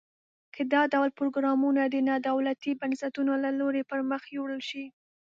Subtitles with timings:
[0.55, 4.85] که دا ډول پروګرامونه د نا دولتي بنسټونو له لوري پرمخ یوړل شي.